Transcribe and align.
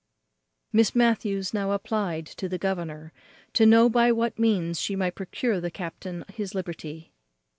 Miss 0.73 0.95
Matthews 0.95 1.53
now 1.53 1.73
applied 1.73 2.25
to 2.25 2.49
the 2.49 2.57
governor 2.57 3.13
to 3.53 3.67
know 3.67 3.87
by 3.87 4.11
what 4.11 4.39
means 4.39 4.81
she 4.81 4.95
might 4.95 5.13
procure 5.13 5.61
the 5.61 5.69
captain 5.69 6.25
his 6.33 6.55
liberty. 6.55 7.13